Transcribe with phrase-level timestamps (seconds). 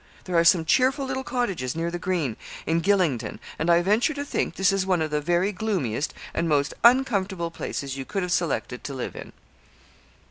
[0.23, 4.25] There are some cheerful little cottages near the green, in Gylingden, and I venture to
[4.25, 8.31] think, this is one of the very gloomiest and most uncomfortable places you could have
[8.31, 9.31] selected to live in.'